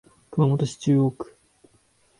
[0.31, 1.37] 熊本市中央区